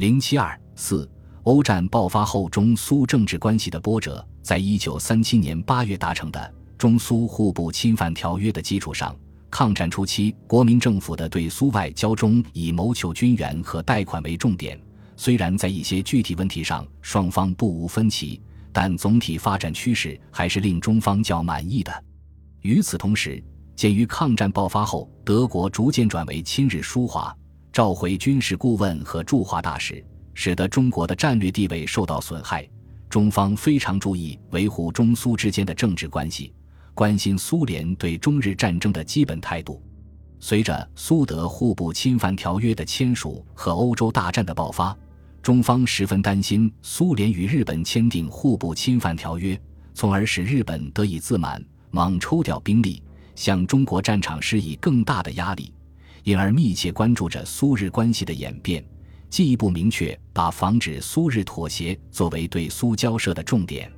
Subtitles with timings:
[0.00, 1.06] 零七二四，
[1.42, 9.14] 欧战爆发后中苏政治关系的波折，在一九三七年八月达成的中苏互不侵犯条约的基础上，
[9.50, 14.80] 抗战初期国民政府的对苏外交中以谋求军援和贷款为重点。
[15.18, 18.40] 虽然在一些具体问题上双方不无分歧，
[18.72, 21.92] 但总体发展趋势还是令中方较满意的。
[22.62, 23.44] 与此同时，
[23.76, 27.36] 鉴于抗战爆发后德国逐渐转为亲日疏华，
[27.72, 32.68] 召回军事顾问和驻华大使，使得中国的战略地位受到损害。
[33.08, 36.52] 中方非常注意维护中苏之间的政治关系，
[36.94, 39.82] 关心苏联对中日战争的基本态度。
[40.38, 44.96] 随着苏德互不侵犯条约的签署和欧洲大战的爆发。
[45.42, 49.58] 中方十分担心苏联与日本签订互不侵犯条约，
[49.94, 53.02] 从而使日本得以自满，猛抽调兵力
[53.34, 55.72] 向中国战场施以更大的压力，
[56.24, 58.84] 因而密切关注着苏日关系的演变，
[59.28, 63.90] 进一步明确把防止苏日妥协作为对苏交涉的重点。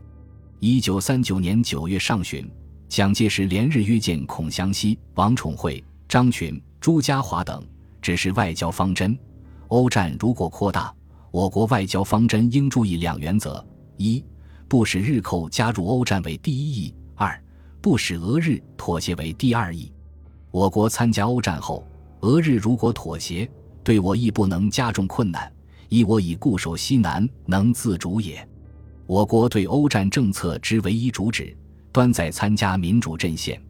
[0.60, 2.48] 一九三九年九月上旬，
[2.88, 7.66] 蒋介石连日约见孔祥熙、王宠惠、张群、朱家骅等，
[8.00, 9.18] 指示外交方针：
[9.68, 10.94] 欧战如果扩大。
[11.30, 13.64] 我国外交方针应注意两原则：
[13.96, 14.22] 一，
[14.68, 17.42] 不使日寇加入欧战为第一义；二，
[17.80, 19.90] 不使俄日妥协为第二义。
[20.50, 21.82] 我国参加欧战后，
[22.22, 23.50] 俄日如果妥协，
[23.82, 25.52] 对我亦不能加重困难，
[25.88, 28.48] 亦我以固守西南，能自主也。
[29.06, 31.56] 我国对欧战政策之唯一主旨，
[31.90, 33.60] 端在参加民主阵线，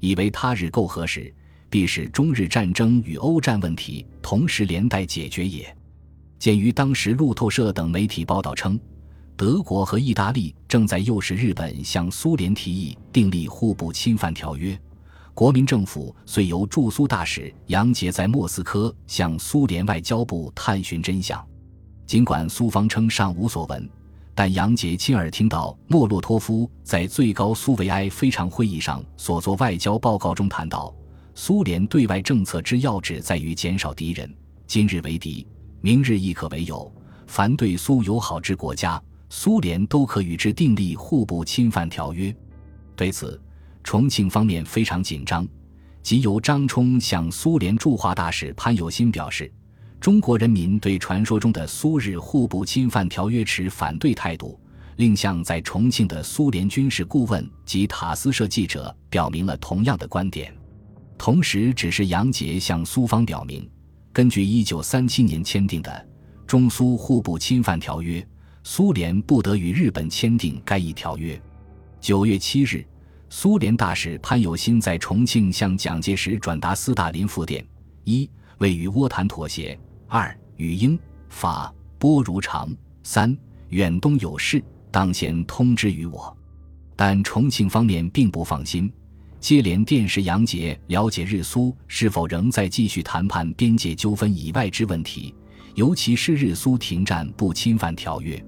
[0.00, 1.32] 以为他日媾和时，
[1.68, 5.76] 必使中日战争与欧战问题同时连带解决也。
[6.38, 8.80] 鉴于当时路透社等媒体报道称，
[9.36, 14.80] 德国和意大利正在诱使日本向苏联提议订立互不侵犯条约，
[15.38, 21.46] 国民政府遂由驻苏大使杨杰在莫斯科向苏联外交部探寻真相。
[22.06, 23.88] 尽管苏方称尚无所闻，
[24.34, 30.92] 但杨杰亲耳听到莫洛托夫在最高苏维埃非常会议上所作外交报告中谈到，
[31.36, 34.28] 苏联对外政策之要旨在于减少敌人，
[34.66, 35.46] 今日为敌。
[35.80, 36.92] 明日亦可为友，
[37.28, 42.34] 凡对苏友好之国家，苏联都可与之订立互不侵犯条约。
[42.96, 43.40] 对此，
[43.88, 45.48] 重庆方面非常紧张，
[46.02, 49.50] 即由张冲向苏联驻华大使潘友新表示，
[49.98, 54.60] 中国人民对传说中的苏日互不侵犯条约持反对态度，
[54.96, 60.54] 另向在重庆的苏联军事顾问及塔斯社记者表明了同样的观点，
[61.16, 63.66] 同时指示杨杰向苏方表明。
[64.12, 65.90] 根据一九三七年签订的
[66.46, 68.20] 《中苏互不侵犯条约》，
[68.64, 71.40] 苏联不得与日本签订该一条约。
[72.02, 72.84] 九月七日，
[73.30, 77.64] 苏联大使潘友新在重庆向蒋介石转达斯大林复电：
[78.04, 78.28] 一、
[78.58, 82.68] 未与倭谈妥协；二、与英法波如常；
[83.02, 83.36] 三、
[83.68, 86.34] 远东有事，当先通知于我。
[86.96, 88.90] 但重庆方面并不放心。
[89.38, 95.32] 接连电视杨杰了解日苏是否仍在继续谈判边界纠纷以外之问题，
[95.74, 98.42] 尤其是日苏停战不侵犯条约。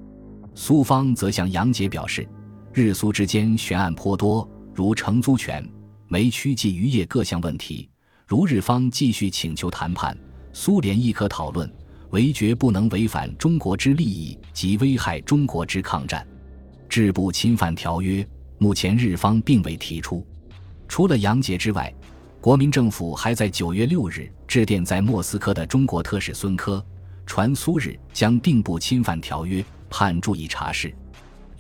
[0.55, 2.27] 苏方则向杨杰表示，
[2.73, 5.67] 日苏之间悬案颇多，如承租权、
[6.09, 7.89] 煤区及渔业各项问题。
[8.27, 10.17] 如日方继续请求谈判，
[10.53, 11.71] 苏联亦可讨论，
[12.11, 16.27] 唯绝不能违反中国之利益及危害中国之抗战。
[16.89, 18.27] 制不侵犯条约，
[18.59, 20.27] 目前日方并未提出。
[20.89, 21.93] 除了杨洁之外，
[22.41, 26.85] 国民政府还在九月六日致电在莫斯科的中国特使孙科，
[27.27, 30.95] 传苏日将定不侵犯条约，盼注意查事。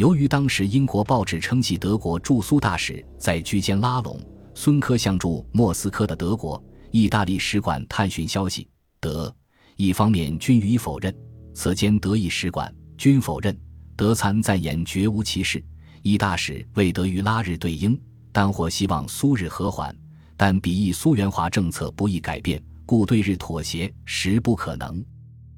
[0.00, 4.18] 由于当时英国报纸称系德国驻苏大使在居间拉拢，
[4.54, 8.66] 孙科向驻莫斯科的德国、意大利使馆探寻消息，
[8.98, 9.30] 德、
[9.76, 11.14] 一方面均予以否认。
[11.52, 13.54] 此间德意使馆均否认，
[13.94, 15.62] 德参赞言绝无其事。
[16.00, 18.00] 意大使未得于拉日对英。
[18.32, 19.94] 但或希望苏日和缓，
[20.34, 25.04] 但彼意苏援华政策不易改变，故对日妥协实不可能。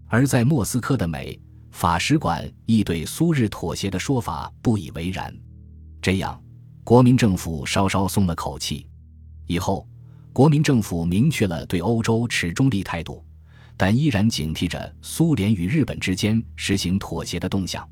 [0.08, 1.40] 而在莫斯科的美
[1.72, 5.34] 法使馆亦对苏日妥协的说法不以为然。
[6.00, 6.40] 这样，
[6.84, 8.86] 国民政府稍稍松了口气。
[9.46, 9.88] 以后，
[10.32, 13.24] 国民政府明确了对欧洲持中立态度，
[13.76, 17.88] 但依然警惕着苏联与日本之间实行妥协的动向。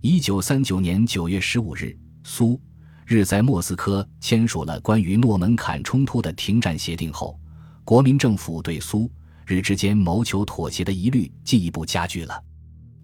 [0.00, 2.60] 一九三九年九月十五日，苏。
[3.06, 7.38] 日在莫斯科签署了关于诺门坎冲突的停战协定后，
[7.84, 9.10] 国民政府对苏
[9.46, 12.42] 日之间谋求妥协的疑虑进一步加剧了。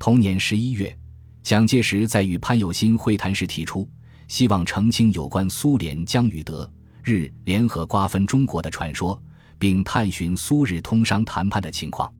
[0.00, 0.98] 同年十一月，
[1.42, 3.86] 蒋介石在与潘友新会谈时提出，
[4.28, 6.68] 希望澄清有关苏联将与德
[7.04, 9.22] 日联合瓜分中国的传说，
[9.58, 12.10] 并探寻苏日通商谈判的情况。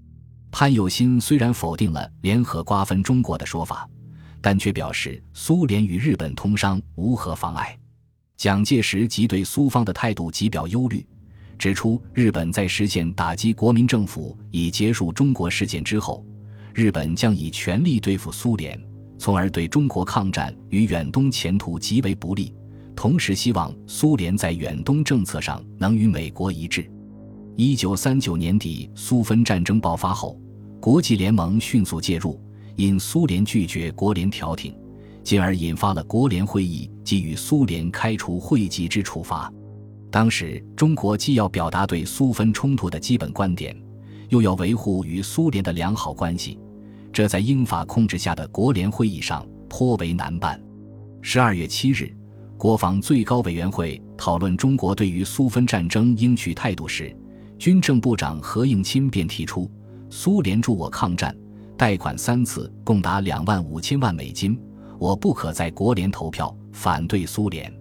[0.51, 3.89] 潘有新虽然否定了联合瓜分中国的说法，
[4.43, 7.75] 但却表示苏联与日本通商无何妨碍。
[8.37, 11.03] 蒋介石即对苏方的态度极表忧虑，
[11.59, 16.23] 指出日本在实现打击国民政府以结束中国事件之后，
[16.75, 18.81] 日本将以全力对付苏联，
[19.19, 22.55] 从而对中国抗战与远东前途极为不利。
[22.95, 26.91] 同时，希望苏联在远东政策上能与美国一致。
[27.57, 30.39] 一九三九年底，苏芬战争爆发后，
[30.81, 32.41] 国际联盟迅速介入，
[32.77, 34.75] 因苏联拒绝国联调停。
[35.23, 39.53] 进而引发了国联会议给予苏联开除会籍之处罚。
[40.11, 43.77] 当时，中国既要表达对苏芬冲突的基本观点，
[44.31, 46.59] 又要维护与苏联的良好关系，
[47.13, 50.61] 这在英法控制下的国联会议上颇为难办。
[51.21, 52.11] 十二月七日，
[52.57, 57.15] 国防最高委员会讨论中国对于苏芬战争应取态度时，
[57.59, 59.71] 军政部长何应钦便提出：
[60.09, 61.37] 苏联助我抗战，
[61.77, 64.59] 贷款三次，共达两万五千万美金。
[64.99, 67.73] 我不可在国联投票反对苏联。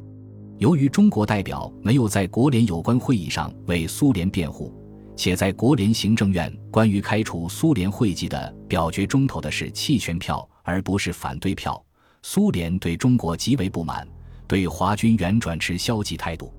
[0.57, 4.74] 由于中国代表没有在国联有关会议上为苏联辩护，
[5.19, 11.83] 且在国联行政院关于开除苏联会籍的表决中投的是弃权票而不是反对票，
[12.21, 14.07] 苏联对中国极为不满，
[14.48, 16.54] 对华军援转持消极态度。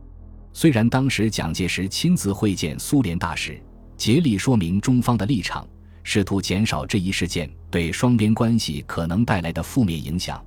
[0.53, 3.59] 虽然当时蒋介石亲自会见苏联大使，
[3.97, 5.67] 竭力说明中方的立场，
[6.03, 10.39] 试图减少这一事件对双边关系可能带来的负面影响。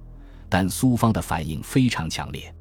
[0.48, 2.54] 但苏方的反应非常强烈，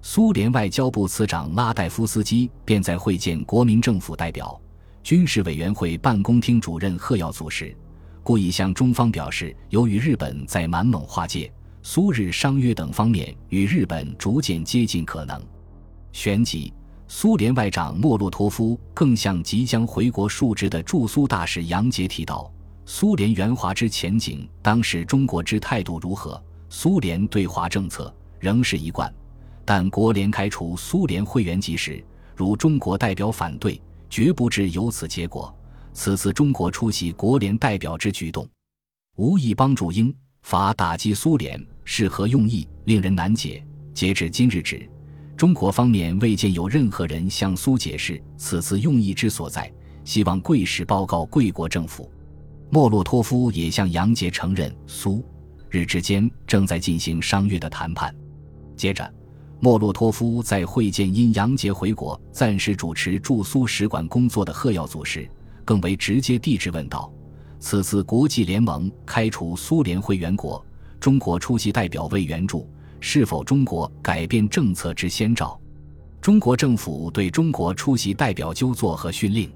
[0.00, 4.56] 苏联外交部次长拉代夫斯基便在会见国民政府代表、
[5.02, 7.76] 军事委员会办公厅主任贺耀祖时，
[8.22, 11.52] 故意向中方表示，由于日本在满蒙划界、
[11.82, 15.42] 苏日商约等方面与日本逐渐接近可能，
[16.12, 16.72] 旋即，
[17.08, 22.48] 苏联外长莫洛托夫更向即将回国述职的驻苏大使杨杰提到，
[22.86, 26.40] 苏联援华之前景，当时中国之态度如何？
[26.68, 29.12] 苏联对华政策仍是一贯，
[29.64, 32.02] 但国联开除苏联会员级时，
[32.36, 33.78] 如中国代表反对，
[34.12, 35.52] 绝不至有此结果。
[35.94, 38.46] 此次中国出席国联代表之举动，
[39.16, 43.64] 无意帮助英法打击苏联，是何用意，令人难解。
[43.94, 44.86] 截至今日止，
[45.34, 49.72] 中国方面未见有任何人向苏解释此次用意之所在，
[50.04, 52.12] 希望贵使报告贵国政府。
[52.68, 55.24] 莫洛托夫也向杨杰承认苏。
[55.70, 58.14] 日之间正在进行商约的谈判。
[58.76, 59.10] 接着，
[59.64, 65.30] 莫洛托夫在会见因杨杰回国暂时主持驻苏使馆工作的贺耀祖时，
[65.64, 67.08] 更为直接地质问道
[67.60, 70.66] ：“此次国际联盟开除苏联会员国，
[70.98, 72.68] 中国出席代表未援助，
[72.98, 75.56] 是否中国改变政策之先兆？
[76.20, 79.48] 中国政府对中国出席代表纠作和训令？”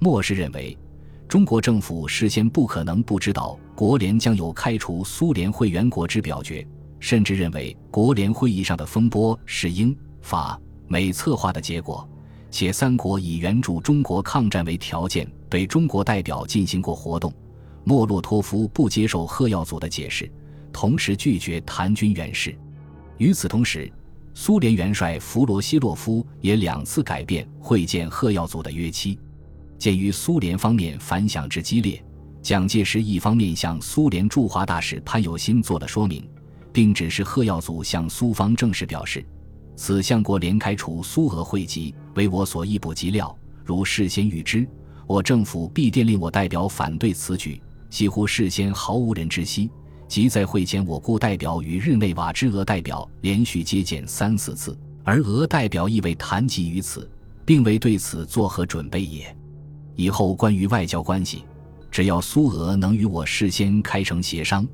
[0.00, 0.74] 莫氏认为。
[1.26, 6.64] 中国政府事先不可能不知道国联将有开除苏联会员国之表决，
[7.04, 10.58] 甚至认为国联会议上的风波是英法
[10.88, 12.08] 美策划的结果，
[12.50, 17.30] 且三国以援助中国抗战为条件对中国代表进行过活动。
[17.84, 20.32] 莫洛托夫不接受贺耀祖的解释，
[20.72, 22.56] 同时拒绝谈军援事。
[23.18, 23.92] 与此同时，
[24.32, 29.20] 苏联元帅弗罗西洛夫也两次改变会见贺耀祖的约期。
[29.76, 32.02] 鉴于苏联方面反响之激烈，
[32.40, 36.26] 蒋介石一方面向苏联驻华大使潘友新做了说明，
[36.74, 39.24] 并指示贺耀祖向苏方正式表示，
[39.76, 43.34] 此项国联开除苏俄会籍，为我所亦不及料。
[43.64, 44.68] 如事先预知，
[45.06, 49.70] 我政府必电令我代表反对此举，几乎事先毫无人知悉。
[50.08, 57.08] 即在会前，我故代表与日内瓦之俄代表连续接见三四次，而俄代表亦未谈及于此，
[57.44, 59.34] 并未对此作何准备也。
[59.94, 61.44] 以后关于外交关系，
[61.88, 64.66] 只要苏俄能与我事先开诚协商，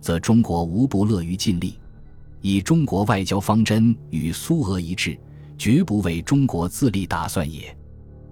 [0.00, 1.78] 则中国无不乐于尽力。
[2.40, 5.18] 以中国外交方针与苏俄一致，
[5.56, 7.76] 绝不为中国自立打算也。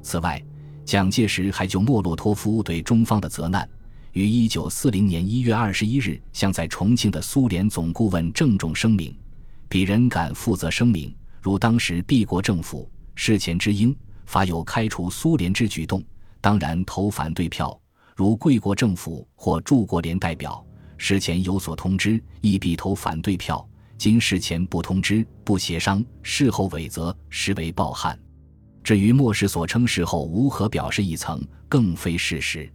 [0.01, 0.41] 此外，
[0.85, 3.69] 蒋介石还就莫洛托夫对中方的责难，
[4.13, 9.13] 于一九四零年一月二十一日向在重庆的苏联总顾问郑重声明：
[9.69, 13.95] 鄙人敢负责声明，如当时帝国政府事前知应，
[14.27, 16.01] 发有开除苏联之举动。
[16.41, 17.77] 当然投反对票，
[18.15, 20.65] 如贵国政府或驻国联代表
[20.99, 23.67] 事前有所通知，亦必投反对票。
[23.99, 28.19] 今事前不通知、不协商，事后伪责，实为暴汉。
[28.85, 32.71] 至于莫氏所称事后无何表示一层，更非事实。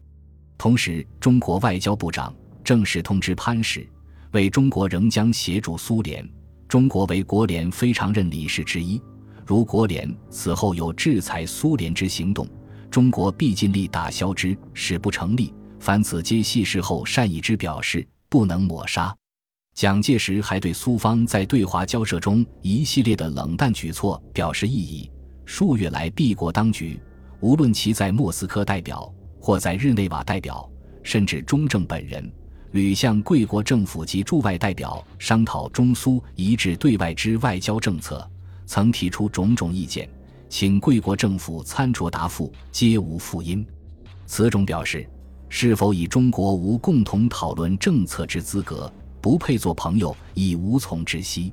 [0.58, 3.88] 同时，中国外交部长正式通知潘氏，
[4.32, 6.28] 为中国仍将协助苏联，
[6.68, 9.02] 中国为国联非常任理事之一。
[9.46, 12.48] 如国联此后有制裁苏联之行动。
[12.90, 19.14] 中国必尽力打消之，使不成立，凡此皆系事后善意之表示，不能抹杀。
[19.74, 25.10] 蒋介石还对苏方在对华交涉中一系列的冷淡举措表示异议。
[25.44, 27.02] 数月来，避过当局，
[27.40, 30.70] 无论其在莫斯科代表，或在日内瓦代表，
[31.02, 32.32] 甚至中正本人，
[32.74, 38.30] 屡向贵国政府及驻外代表商讨中苏一致对外之外交政策，
[38.68, 40.08] 曾提出种种意见，
[40.48, 43.66] 请贵国政府参酌答复，皆无复音。
[44.28, 45.10] 此种表示，
[45.54, 48.92] 是否以中国无共同讨论政策之资格？
[49.20, 51.52] 不配做朋友，已无从知悉。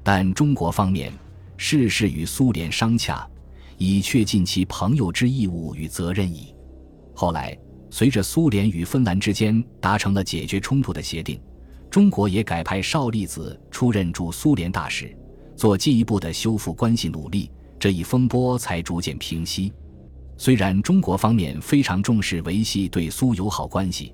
[0.00, 1.12] 但中国方面
[1.56, 3.28] 事事与苏联商洽，
[3.76, 6.54] 已确尽其朋友之义务与责任矣。
[7.12, 7.58] 后来，
[7.90, 11.40] 随着苏联与芬兰之间达成了解决冲突的协定，
[11.90, 15.14] 中国也改派邵力子出任驻苏联大使，
[15.56, 19.72] 做进一步的修复关系努力，这一风波才逐渐平息。
[20.42, 24.12] 虽然中国方面非常重视维系对苏友好关系。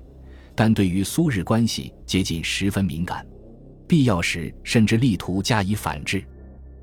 [0.53, 3.25] 但对于苏日关系接近十分敏感，
[3.87, 6.23] 必要时甚至力图加以反制。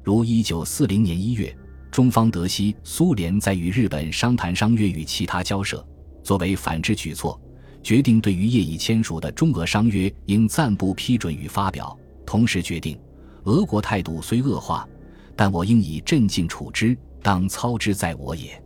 [0.03, 1.57] 如一九四零年一月，
[1.93, 5.87] 中方得悉苏联在与日本商谈商约与其他交涉，
[6.25, 7.41] 作为反制举措，
[7.85, 11.97] 决定对于业已签署的中俄商约应暂不批准与发表。
[12.27, 12.99] 同时决定，
[13.45, 14.89] 俄国态度虽恶化，
[15.37, 18.61] 但我应以镇静处之，当操之在我也。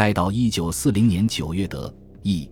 [0.00, 2.48] 待到一九四零年九月德意。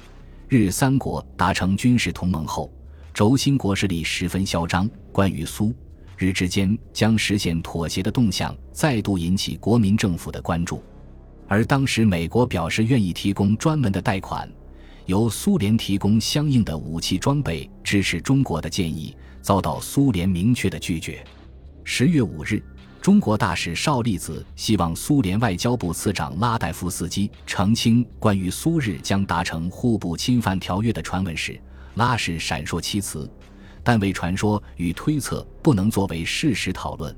[0.48, 2.70] 日三国达成军事同盟后，
[3.14, 4.86] 轴心国势力十分嚣张。
[5.10, 5.74] 关于苏
[6.18, 10.82] 日之间将实现妥协的动向，再度引起国民政府的关注。
[11.46, 14.46] 而当时美国表示愿意提供专门的贷款，
[15.06, 21.24] 由苏联提供相应的武器装备支持中国的建议，遭到苏联明确的拒绝。
[21.82, 22.62] 十月五日。
[23.08, 31.58] 中国大使邵力子希望苏联外交部次长拉代夫斯基澄清关于苏日将达成互不侵犯条约的传闻时，
[31.94, 33.26] 拉氏闪烁其词，
[33.82, 37.16] 但为传说与推测不能作为事实讨论。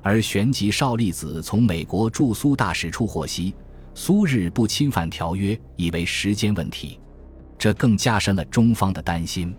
[0.00, 3.54] 而旋即邵力子从美国驻苏大使处获悉，
[3.92, 6.98] 苏日不侵犯条约已为时间问题，
[7.58, 9.54] 这更加深了中方的担心。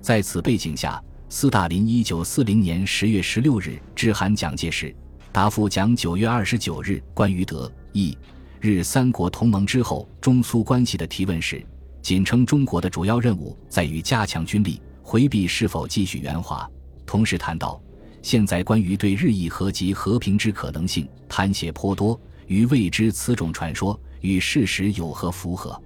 [0.00, 0.98] 在此背景下。
[1.34, 4.94] 斯大林一九四零年十月十六日致函蒋介石，
[5.32, 8.14] 答复蒋九月二十九日关于德、意、
[8.60, 11.64] 日三国同盟之后中苏关系的提问时，
[12.02, 16.70] 仅称中国的主要任务在于加强军力，回避是否继续援华。
[17.06, 17.80] 同时谈到，
[18.20, 25.82] 现在关于对日意和及和平之可能性，谈写颇多，于未知此种传说与事实有何符合。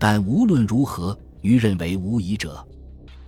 [0.00, 2.66] 但无论如何，于认为无疑者。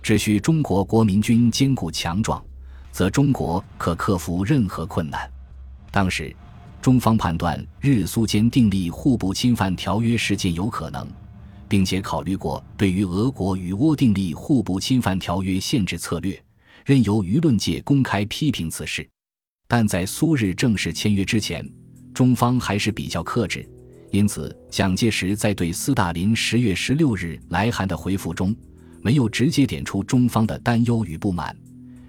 [0.03, 2.43] 只需中国国民军坚固强壮，
[2.91, 5.31] 则中国可克服任何困难。
[5.89, 6.35] 当时，
[6.81, 11.07] 中方判断日苏间订立互不侵犯条约事件有可能，
[11.69, 16.37] 并且考虑过对于俄国与倭订立互不侵犯条约限制策略，
[16.85, 19.07] 任由舆论界公开批评此事。
[19.69, 21.65] 但在苏日正式签约之前，
[22.13, 23.65] 中方还是比较克制，
[24.11, 28.53] 因此蒋介石在对斯大林十月十六日来函的回复中。
[29.03, 31.55] 没有直接点出中方的担忧与不满，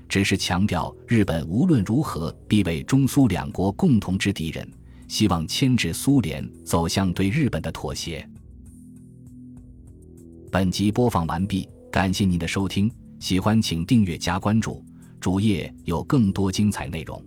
[0.09, 4.67] 只是强调日本无论如何必为中苏两国共同之敌人，
[5.09, 8.27] 希望牵制苏联走向对日本的妥协。
[10.53, 14.81] 本集播放完毕，感谢您的收听，喜欢请订阅加关注，
[15.19, 17.21] 主页有更多精彩内容。